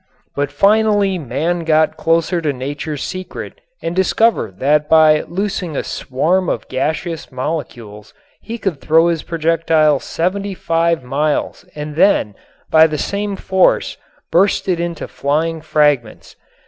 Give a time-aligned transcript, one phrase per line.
[0.35, 6.49] But finally man got closer to nature's secret and discovered that by loosing a swarm
[6.49, 8.11] of gaseous molecules
[8.41, 12.33] he could throw his projectile seventy five miles and then
[12.71, 13.95] by the same force
[14.31, 16.35] burst it into flying fragments.